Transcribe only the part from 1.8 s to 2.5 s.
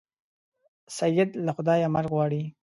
مرګ غواړي.